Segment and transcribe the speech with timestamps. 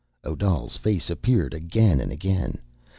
[0.23, 2.57] Odal's face appeared again and again.